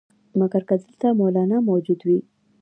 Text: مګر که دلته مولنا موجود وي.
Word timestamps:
مګر 0.39 0.61
که 0.69 0.75
دلته 0.83 1.07
مولنا 1.19 1.57
موجود 1.69 1.99
وي. 2.07 2.19